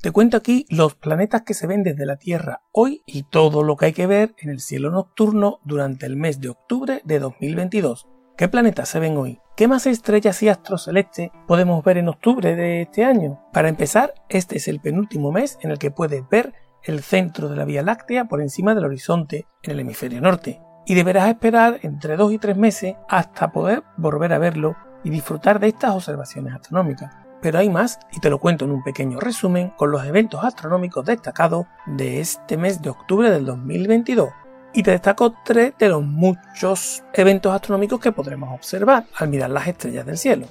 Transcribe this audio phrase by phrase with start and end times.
[0.00, 3.76] Te cuento aquí los planetas que se ven desde la Tierra hoy y todo lo
[3.76, 8.08] que hay que ver en el cielo nocturno durante el mes de octubre de 2022.
[8.34, 9.40] ¿Qué planetas se ven hoy?
[9.58, 13.42] ¿Qué más estrellas y astros celestes podemos ver en octubre de este año?
[13.52, 17.56] Para empezar, este es el penúltimo mes en el que puedes ver el centro de
[17.56, 20.62] la Vía Láctea por encima del horizonte en el hemisferio norte.
[20.86, 25.60] Y deberás esperar entre dos y tres meses hasta poder volver a verlo y disfrutar
[25.60, 29.70] de estas observaciones astronómicas pero hay más y te lo cuento en un pequeño resumen
[29.70, 34.30] con los eventos astronómicos destacados de este mes de octubre del 2022.
[34.72, 39.66] Y te destaco tres de los muchos eventos astronómicos que podremos observar al mirar las
[39.66, 40.46] estrellas del cielo.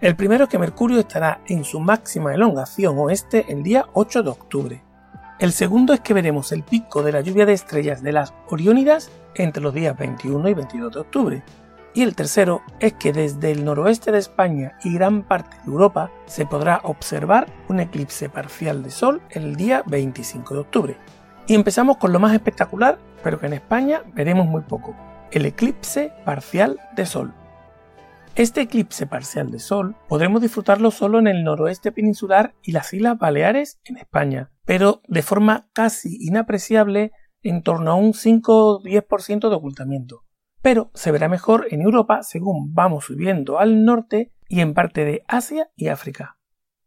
[0.00, 4.30] El primero es que Mercurio estará en su máxima elongación oeste el día 8 de
[4.30, 4.82] octubre.
[5.38, 9.10] El segundo es que veremos el pico de la lluvia de estrellas de las Oriónidas
[9.34, 11.42] entre los días 21 y 22 de octubre.
[11.96, 16.10] Y el tercero es que desde el noroeste de España y gran parte de Europa
[16.26, 20.96] se podrá observar un eclipse parcial de Sol el día 25 de octubre.
[21.46, 24.96] Y empezamos con lo más espectacular, pero que en España veremos muy poco,
[25.30, 27.32] el eclipse parcial de Sol.
[28.34, 33.18] Este eclipse parcial de Sol podremos disfrutarlo solo en el noroeste peninsular y las Islas
[33.18, 37.12] Baleares en España, pero de forma casi inapreciable
[37.44, 40.23] en torno a un 5 10% de ocultamiento
[40.64, 45.22] pero se verá mejor en Europa según vamos subiendo al norte y en parte de
[45.28, 46.38] Asia y África.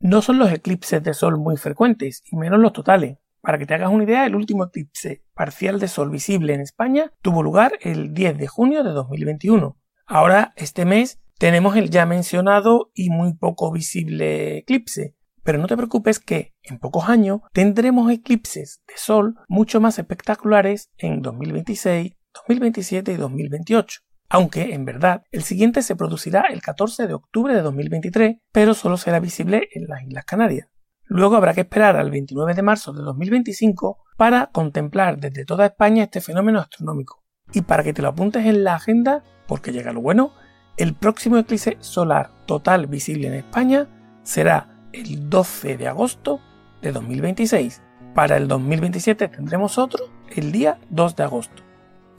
[0.00, 3.18] No son los eclipses de sol muy frecuentes, y menos los totales.
[3.40, 7.12] Para que te hagas una idea, el último eclipse parcial de sol visible en España
[7.22, 9.78] tuvo lugar el 10 de junio de 2021.
[10.04, 15.76] Ahora, este mes, tenemos el ya mencionado y muy poco visible eclipse, pero no te
[15.76, 23.12] preocupes que en pocos años tendremos eclipses de sol mucho más espectaculares en 2026, 2027
[23.12, 28.36] y 2028, aunque en verdad el siguiente se producirá el 14 de octubre de 2023,
[28.52, 30.68] pero solo será visible en las Islas Canarias.
[31.04, 36.04] Luego habrá que esperar al 29 de marzo de 2025 para contemplar desde toda España
[36.04, 37.24] este fenómeno astronómico.
[37.52, 40.32] Y para que te lo apuntes en la agenda, porque llega lo bueno,
[40.76, 43.88] el próximo eclipse solar total visible en España
[44.22, 46.40] será el 12 de agosto
[46.80, 47.82] de 2026.
[48.14, 51.69] Para el 2027 tendremos otro el día 2 de agosto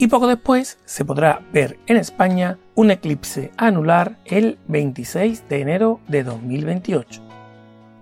[0.02, 6.00] y poco después se podrá ver en España un eclipse anular el 26 de enero
[6.08, 7.22] de 2028.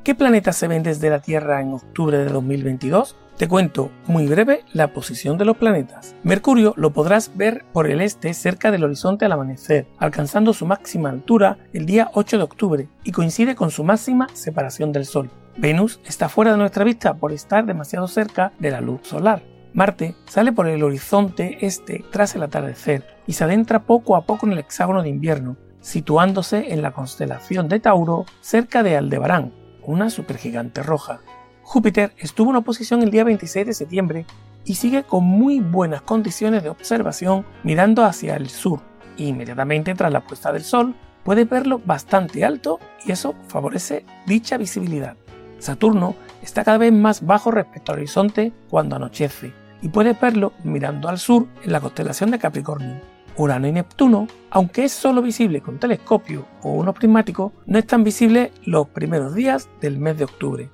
[0.02, 3.16] ¿Qué planetas se ven desde la Tierra en octubre de 2022?
[3.36, 6.14] Te cuento muy breve la posición de los planetas.
[6.22, 11.10] Mercurio lo podrás ver por el este cerca del horizonte al amanecer, alcanzando su máxima
[11.10, 15.28] altura el día 8 de octubre y coincide con su máxima separación del Sol.
[15.58, 19.42] Venus está fuera de nuestra vista por estar demasiado cerca de la luz solar.
[19.72, 24.46] Marte sale por el horizonte este tras el atardecer y se adentra poco a poco
[24.46, 29.52] en el hexágono de invierno, situándose en la constelación de Tauro cerca de Aldebarán,
[29.84, 31.20] una supergigante roja.
[31.62, 34.26] Júpiter estuvo en oposición el día 26 de septiembre
[34.64, 38.80] y sigue con muy buenas condiciones de observación mirando hacia el sur.
[39.16, 45.16] inmediatamente tras la puesta del sol puede verlo bastante alto y eso favorece dicha visibilidad.
[45.58, 51.08] Saturno está cada vez más bajo respecto al horizonte cuando anochece y puedes verlo mirando
[51.08, 53.00] al sur en la constelación de Capricornio.
[53.36, 58.50] Urano y Neptuno, aunque es solo visible con telescopio o uno prismático, no están visibles
[58.64, 60.70] los primeros días del mes de octubre.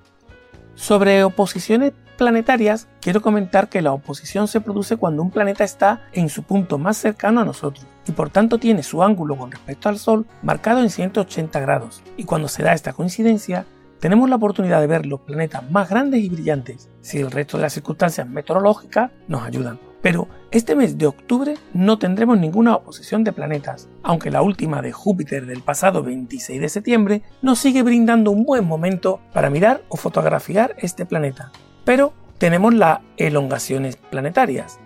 [0.75, 6.29] Sobre oposiciones planetarias, quiero comentar que la oposición se produce cuando un planeta está en
[6.29, 9.99] su punto más cercano a nosotros y por tanto tiene su ángulo con respecto al
[9.99, 12.03] Sol marcado en 180 grados.
[12.17, 13.67] Y cuando se da esta coincidencia,
[14.01, 17.63] tenemos la oportunidad de ver los planetas más grandes y brillantes si el resto de
[17.63, 19.79] las circunstancias meteorológicas nos ayudan.
[20.03, 24.93] Pero este mes de octubre no tendremos ninguna oposición de planetas, aunque la última de
[24.93, 29.97] Júpiter del pasado 26 de septiembre nos sigue brindando un buen momento para mirar o
[29.97, 31.51] fotografiar este planeta.
[31.85, 34.79] Pero tenemos las elongaciones planetarias.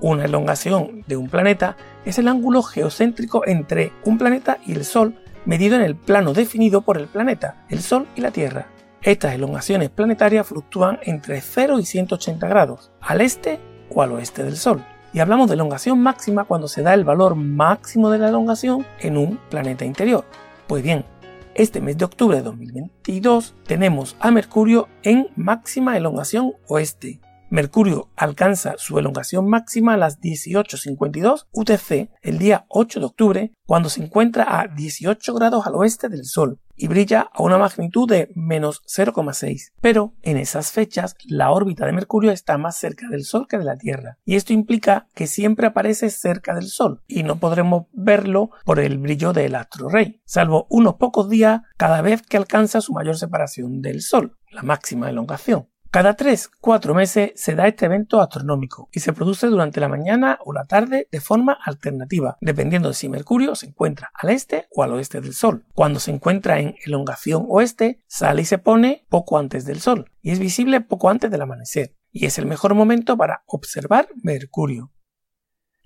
[0.00, 5.16] Una elongación de un planeta es el ángulo geocéntrico entre un planeta y el Sol
[5.48, 8.66] medido en el plano definido por el planeta, el Sol y la Tierra.
[9.00, 13.58] Estas elongaciones planetarias fluctúan entre 0 y 180 grados, al este
[13.88, 14.84] o al oeste del Sol.
[15.14, 19.16] Y hablamos de elongación máxima cuando se da el valor máximo de la elongación en
[19.16, 20.26] un planeta interior.
[20.66, 21.06] Pues bien,
[21.54, 28.74] este mes de octubre de 2022 tenemos a Mercurio en máxima elongación oeste, Mercurio alcanza
[28.76, 34.60] su elongación máxima a las 18.52 UTC el día 8 de octubre cuando se encuentra
[34.60, 39.72] a 18 grados al oeste del Sol y brilla a una magnitud de menos 0,6.
[39.80, 43.64] Pero en esas fechas la órbita de Mercurio está más cerca del Sol que de
[43.64, 48.50] la Tierra y esto implica que siempre aparece cerca del Sol y no podremos verlo
[48.66, 52.92] por el brillo del astro rey, salvo unos pocos días cada vez que alcanza su
[52.92, 55.68] mayor separación del Sol, la máxima elongación.
[55.90, 60.52] Cada 3-4 meses se da este evento astronómico y se produce durante la mañana o
[60.52, 64.92] la tarde de forma alternativa, dependiendo de si Mercurio se encuentra al este o al
[64.92, 65.64] oeste del Sol.
[65.74, 70.32] Cuando se encuentra en elongación oeste, sale y se pone poco antes del Sol y
[70.32, 74.92] es visible poco antes del amanecer, y es el mejor momento para observar Mercurio.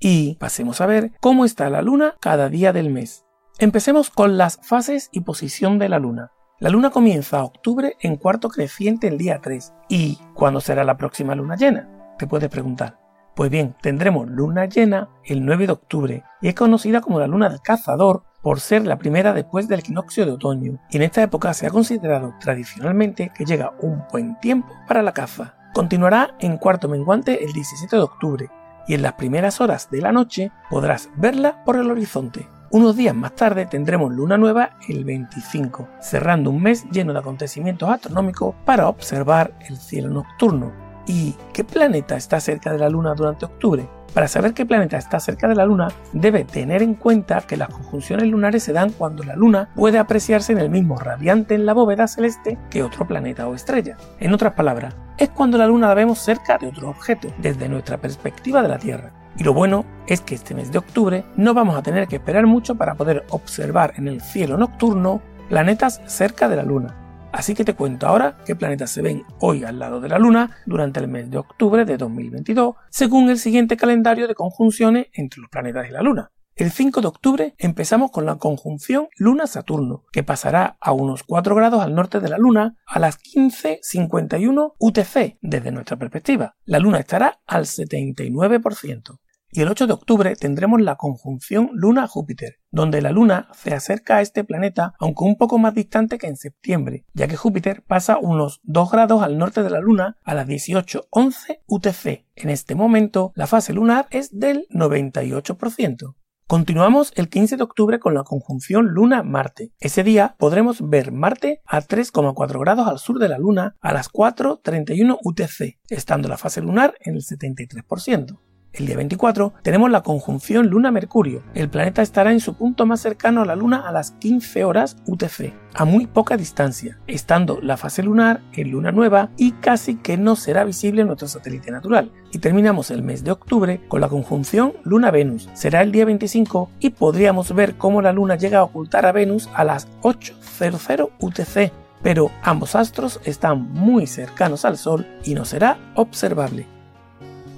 [0.01, 3.25] Y pasemos a ver cómo está la Luna cada día del mes.
[3.61, 6.33] Empecemos con las fases y posición de la Luna.
[6.62, 9.73] La luna comienza octubre en cuarto creciente el día 3.
[9.88, 11.88] ¿Y cuándo será la próxima luna llena?
[12.20, 13.00] Te puedes preguntar.
[13.35, 17.49] Pues bien, tendremos luna llena el 9 de octubre y es conocida como la luna
[17.49, 21.53] del cazador por ser la primera después del equinoccio de otoño y en esta época
[21.53, 25.56] se ha considerado tradicionalmente que llega un buen tiempo para la caza.
[25.75, 28.50] Continuará en cuarto menguante el 17 de octubre
[28.87, 32.47] y en las primeras horas de la noche podrás verla por el horizonte.
[32.73, 37.87] Unos días más tarde tendremos luna nueva el 25, cerrando un mes lleno de acontecimientos
[37.91, 40.73] astronómicos para observar el cielo nocturno.
[41.07, 43.87] ¿Y qué planeta está cerca de la luna durante octubre?
[44.15, 47.71] Para saber qué planeta está cerca de la Luna, debe tener en cuenta que las
[47.71, 51.73] conjunciones lunares se dan cuando la Luna puede apreciarse en el mismo radiante en la
[51.73, 53.97] bóveda celeste que otro planeta o estrella.
[54.21, 57.97] En otras palabras, es cuando la Luna la vemos cerca de otro objeto, desde nuestra
[57.99, 59.22] perspectiva de la Tierra.
[59.38, 62.46] Y lo bueno es que este mes de octubre no vamos a tener que esperar
[62.46, 66.99] mucho para poder observar en el cielo nocturno planetas cerca de la Luna.
[67.32, 70.58] Así que te cuento ahora qué planetas se ven hoy al lado de la Luna
[70.67, 75.49] durante el mes de octubre de 2022, según el siguiente calendario de conjunciones entre los
[75.49, 76.31] planetas y la Luna.
[76.55, 81.82] El 5 de octubre empezamos con la conjunción Luna-Saturno, que pasará a unos 4 grados
[81.82, 86.56] al norte de la Luna a las 15.51 UTC desde nuestra perspectiva.
[86.67, 89.22] La Luna estará al 79%
[89.53, 94.21] y el 8 de octubre tendremos la conjunción Luna-Júpiter, donde la Luna se acerca a
[94.23, 98.61] este planeta aunque un poco más distante que en septiembre, ya que Júpiter pasa unos
[98.65, 102.27] 2 grados al norte de la Luna a las 18.11 UTC.
[102.35, 106.15] En este momento la fase lunar es del 98%.
[106.47, 109.73] Continuamos el 15 de octubre con la conjunción Luna-Marte.
[109.79, 114.11] Ese día podremos ver Marte a 3,4 grados al sur de la Luna a las
[114.11, 118.39] 4.31 UTC, estando la fase lunar en el 73%.
[118.73, 121.43] El día 24 tenemos la conjunción Luna-Mercurio.
[121.53, 124.97] El planeta estará en su punto más cercano a la Luna a las 15 horas
[125.07, 130.17] UTC, a muy poca distancia, estando la fase lunar en luna nueva y casi que
[130.17, 132.11] no será visible nuestro satélite natural.
[132.33, 135.51] Y terminamos el mes de octubre con la conjunción Luna-Venus.
[135.53, 139.51] Será el día 25 y podríamos ver cómo la Luna llega a ocultar a Venus
[139.55, 141.73] a las 8.00 UTC,
[142.03, 146.72] pero ambos astros están muy cercanos al Sol y no será observable.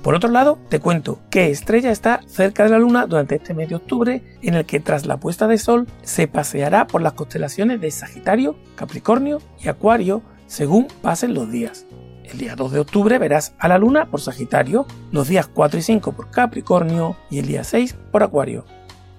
[0.05, 3.71] Por otro lado, te cuento qué estrella está cerca de la Luna durante este mes
[3.71, 7.81] de octubre, en el que tras la puesta de Sol se paseará por las constelaciones
[7.81, 11.87] de Sagitario, Capricornio y Acuario según pasen los días.
[12.23, 15.83] El día 2 de octubre verás a la Luna por Sagitario, los días 4 y
[15.83, 18.67] 5 por Capricornio y el día 6 por Acuario.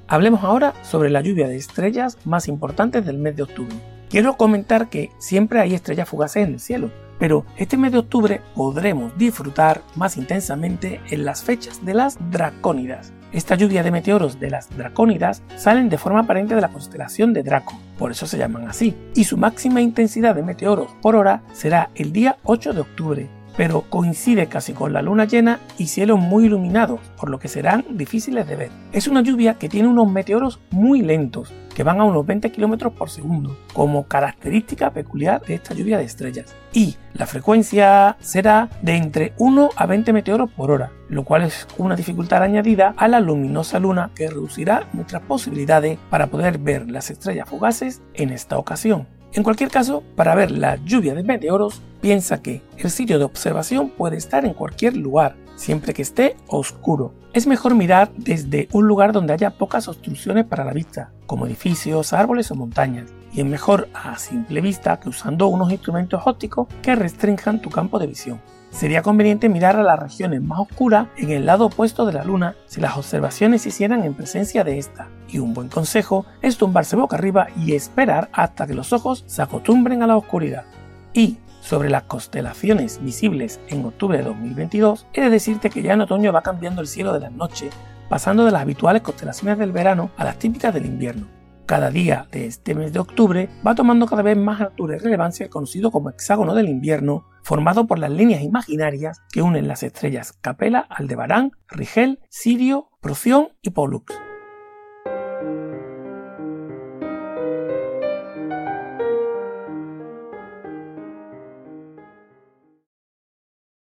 [0.08, 3.76] Hablemos ahora sobre la lluvia de estrellas más importantes del mes de octubre.
[4.08, 8.42] Quiero comentar que siempre hay estrellas fugaces en el cielo, pero este mes de octubre
[8.56, 13.14] podremos disfrutar más intensamente en las fechas de las Dracónidas.
[13.32, 17.44] Esta lluvia de meteoros de las Dracónidas salen de forma aparente de la constelación de
[17.44, 21.90] Draco, por eso se llaman así, y su máxima intensidad de meteoros por hora será
[21.96, 26.46] el día 8 de octubre, pero coincide casi con la luna llena y cielos muy
[26.46, 28.70] iluminados, por lo que serán difíciles de ver.
[28.92, 32.92] Es una lluvia que tiene unos meteoros muy lentos, que van a unos 20 km
[32.92, 36.56] por segundo, como característica peculiar de esta lluvia de estrellas.
[36.74, 41.68] Y la frecuencia será de entre 1 a 20 meteoros por hora, lo cual es
[41.78, 47.10] una dificultad añadida a la luminosa luna que reducirá nuestras posibilidades para poder ver las
[47.10, 49.08] estrellas fugaces en esta ocasión.
[49.36, 53.90] En cualquier caso, para ver la lluvia de meteoros, piensa que el sitio de observación
[53.90, 57.14] puede estar en cualquier lugar, siempre que esté oscuro.
[57.34, 62.14] Es mejor mirar desde un lugar donde haya pocas obstrucciones para la vista, como edificios,
[62.14, 66.96] árboles o montañas, y es mejor a simple vista que usando unos instrumentos ópticos que
[66.96, 68.40] restrinjan tu campo de visión
[68.76, 72.56] sería conveniente mirar a las regiones más oscuras en el lado opuesto de la luna
[72.66, 75.08] si las observaciones se hicieran en presencia de esta.
[75.30, 79.42] Y un buen consejo es tumbarse boca arriba y esperar hasta que los ojos se
[79.42, 80.66] acostumbren a la oscuridad.
[81.14, 86.02] Y sobre las constelaciones visibles en octubre de 2022, he de decirte que ya en
[86.02, 87.74] otoño va cambiando el cielo de las noches,
[88.10, 91.28] pasando de las habituales constelaciones del verano a las típicas del invierno.
[91.66, 95.46] Cada día de este mes de octubre va tomando cada vez más altura y relevancia
[95.46, 100.34] el conocido como hexágono del invierno, formado por las líneas imaginarias que unen las estrellas
[100.34, 104.25] Capella, Aldebarán, Rigel, Sirio, Proción y Pollux.